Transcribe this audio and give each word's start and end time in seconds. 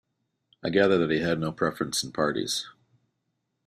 I 0.63 0.71
gathered 0.71 0.97
that 0.97 1.11
he 1.11 1.19
had 1.19 1.39
no 1.39 1.51
preference 1.51 2.03
in 2.03 2.11
parties. 2.11 2.65